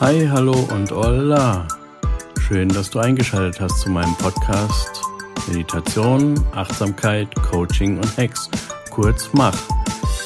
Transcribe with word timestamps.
Hi, 0.00 0.26
hallo 0.26 0.54
und 0.72 0.90
hola. 0.92 1.68
Schön, 2.40 2.70
dass 2.70 2.88
du 2.88 3.00
eingeschaltet 3.00 3.60
hast 3.60 3.80
zu 3.80 3.90
meinem 3.90 4.14
Podcast 4.14 5.02
Meditation, 5.46 6.42
Achtsamkeit, 6.52 7.34
Coaching 7.34 7.98
und 7.98 8.16
Hacks. 8.16 8.48
Kurz 8.88 9.28
Mach. 9.34 9.54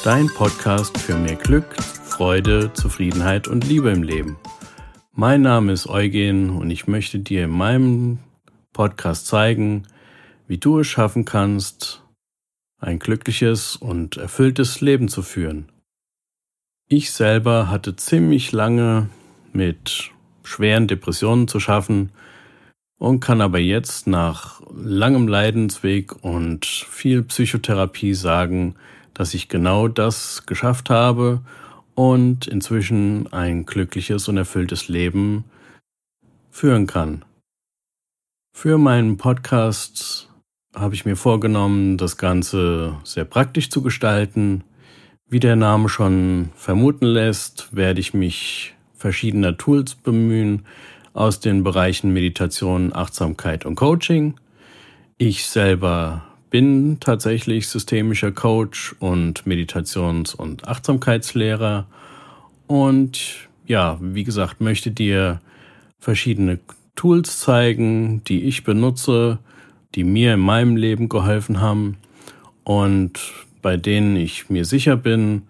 Dein 0.05 0.27
Podcast 0.27 0.97
für 0.97 1.17
mehr 1.17 1.35
Glück, 1.35 1.65
Freude, 1.75 2.71
Zufriedenheit 2.71 3.49
und 3.49 3.67
Liebe 3.67 3.89
im 3.89 4.03
Leben. 4.03 4.37
Mein 5.11 5.41
Name 5.41 5.73
ist 5.73 5.87
Eugen 5.87 6.51
und 6.51 6.71
ich 6.71 6.87
möchte 6.87 7.19
dir 7.19 7.43
in 7.43 7.51
meinem 7.51 8.19
Podcast 8.71 9.27
zeigen, 9.27 9.89
wie 10.47 10.57
du 10.57 10.79
es 10.79 10.87
schaffen 10.87 11.25
kannst, 11.25 12.01
ein 12.79 12.97
glückliches 12.97 13.75
und 13.75 14.15
erfülltes 14.15 14.79
Leben 14.79 15.09
zu 15.09 15.21
führen. 15.21 15.69
Ich 16.87 17.11
selber 17.11 17.69
hatte 17.69 17.97
ziemlich 17.97 18.53
lange 18.53 19.09
mit 19.55 20.11
schweren 20.43 20.87
Depressionen 20.87 21.47
zu 21.47 21.59
schaffen 21.59 22.11
und 22.97 23.19
kann 23.19 23.41
aber 23.41 23.59
jetzt 23.59 24.07
nach 24.07 24.61
langem 24.73 25.27
Leidensweg 25.27 26.23
und 26.23 26.65
viel 26.65 27.23
Psychotherapie 27.23 28.13
sagen, 28.13 28.75
dass 29.13 29.33
ich 29.33 29.49
genau 29.49 29.87
das 29.87 30.45
geschafft 30.45 30.89
habe 30.89 31.41
und 31.95 32.47
inzwischen 32.47 33.31
ein 33.31 33.65
glückliches 33.65 34.27
und 34.27 34.37
erfülltes 34.37 34.87
Leben 34.87 35.45
führen 36.51 36.87
kann. 36.87 37.25
Für 38.53 38.77
meinen 38.77 39.17
Podcast 39.17 40.29
habe 40.73 40.95
ich 40.95 41.05
mir 41.05 41.15
vorgenommen, 41.15 41.97
das 41.97 42.17
Ganze 42.17 42.97
sehr 43.03 43.25
praktisch 43.25 43.69
zu 43.69 43.81
gestalten. 43.81 44.63
Wie 45.27 45.39
der 45.39 45.55
Name 45.55 45.89
schon 45.89 46.51
vermuten 46.55 47.05
lässt, 47.05 47.75
werde 47.75 47.99
ich 47.99 48.13
mich 48.13 48.74
verschiedener 48.95 49.57
Tools 49.57 49.95
bemühen 49.95 50.65
aus 51.13 51.39
den 51.39 51.63
Bereichen 51.63 52.13
Meditation, 52.13 52.93
Achtsamkeit 52.93 53.65
und 53.65 53.75
Coaching. 53.75 54.35
Ich 55.17 55.45
selber 55.45 56.23
bin 56.49 56.99
tatsächlich 56.99 57.67
systemischer 57.67 58.31
Coach 58.31 58.95
und 58.99 59.45
Meditations- 59.45 60.35
und 60.35 60.67
Achtsamkeitslehrer 60.67 61.87
und 62.67 63.47
ja, 63.67 63.97
wie 64.01 64.23
gesagt, 64.23 64.61
möchte 64.61 64.91
dir 64.91 65.39
verschiedene 65.99 66.59
Tools 66.95 67.39
zeigen, 67.39 68.23
die 68.25 68.43
ich 68.43 68.63
benutze, 68.63 69.39
die 69.95 70.03
mir 70.03 70.35
in 70.35 70.39
meinem 70.39 70.75
Leben 70.75 71.09
geholfen 71.09 71.61
haben 71.61 71.97
und 72.63 73.19
bei 73.61 73.77
denen 73.77 74.15
ich 74.15 74.49
mir 74.49 74.65
sicher 74.65 74.97
bin, 74.97 75.43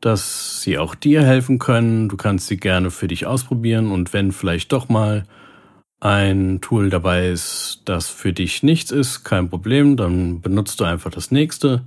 dass 0.00 0.62
sie 0.62 0.78
auch 0.78 0.94
dir 0.94 1.22
helfen 1.22 1.58
können. 1.58 2.08
Du 2.08 2.16
kannst 2.16 2.48
sie 2.48 2.56
gerne 2.56 2.90
für 2.90 3.08
dich 3.08 3.26
ausprobieren 3.26 3.90
und 3.90 4.12
wenn 4.12 4.32
vielleicht 4.32 4.72
doch 4.72 4.88
mal 4.88 5.24
ein 6.00 6.60
Tool 6.60 6.90
dabei 6.90 7.28
ist, 7.28 7.82
das 7.86 8.08
für 8.08 8.32
dich 8.32 8.62
nichts 8.62 8.90
ist, 8.90 9.24
kein 9.24 9.48
Problem, 9.48 9.96
dann 9.96 10.40
benutzt 10.40 10.80
du 10.80 10.84
einfach 10.84 11.10
das 11.10 11.30
nächste 11.30 11.82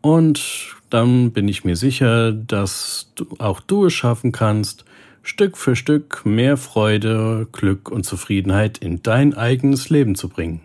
und 0.00 0.76
dann 0.90 1.32
bin 1.32 1.48
ich 1.48 1.64
mir 1.64 1.76
sicher, 1.76 2.30
dass 2.30 3.10
du, 3.16 3.26
auch 3.38 3.60
du 3.60 3.86
es 3.86 3.92
schaffen 3.92 4.30
kannst, 4.30 4.84
Stück 5.22 5.56
für 5.56 5.74
Stück 5.74 6.24
mehr 6.24 6.56
Freude, 6.56 7.48
Glück 7.50 7.90
und 7.90 8.04
Zufriedenheit 8.04 8.78
in 8.78 9.02
dein 9.02 9.34
eigenes 9.34 9.88
Leben 9.88 10.14
zu 10.14 10.28
bringen. 10.28 10.60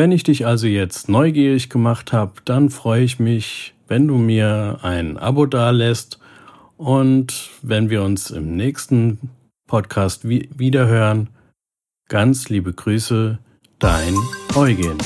Wenn 0.00 0.12
ich 0.12 0.22
dich 0.22 0.46
also 0.46 0.66
jetzt 0.66 1.10
neugierig 1.10 1.68
gemacht 1.68 2.14
habe, 2.14 2.32
dann 2.46 2.70
freue 2.70 3.02
ich 3.02 3.18
mich, 3.18 3.74
wenn 3.86 4.08
du 4.08 4.16
mir 4.16 4.78
ein 4.80 5.18
Abo 5.18 5.44
dalässt 5.44 6.18
und 6.78 7.50
wenn 7.60 7.90
wir 7.90 8.02
uns 8.02 8.30
im 8.30 8.56
nächsten 8.56 9.28
Podcast 9.68 10.26
wiederhören. 10.26 11.28
Ganz 12.08 12.48
liebe 12.48 12.72
Grüße, 12.72 13.40
dein 13.78 14.14
Eugen. 14.56 14.96